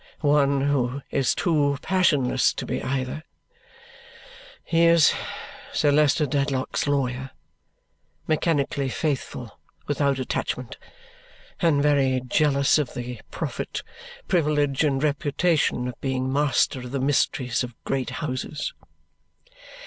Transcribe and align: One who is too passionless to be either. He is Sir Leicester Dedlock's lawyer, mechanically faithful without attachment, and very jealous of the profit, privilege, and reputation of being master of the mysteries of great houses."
One 0.25 0.61
who 0.61 1.03
is 1.11 1.35
too 1.35 1.77
passionless 1.83 2.55
to 2.55 2.65
be 2.65 2.81
either. 2.81 3.21
He 4.63 4.85
is 4.85 5.13
Sir 5.73 5.91
Leicester 5.91 6.25
Dedlock's 6.25 6.87
lawyer, 6.87 7.29
mechanically 8.25 8.89
faithful 8.89 9.59
without 9.85 10.17
attachment, 10.17 10.79
and 11.59 11.83
very 11.83 12.19
jealous 12.25 12.79
of 12.79 12.95
the 12.95 13.21
profit, 13.29 13.83
privilege, 14.27 14.83
and 14.83 15.03
reputation 15.03 15.87
of 15.89 16.01
being 16.01 16.33
master 16.33 16.79
of 16.79 16.89
the 16.89 16.99
mysteries 16.99 17.63
of 17.63 17.75
great 17.83 18.09
houses." 18.09 18.73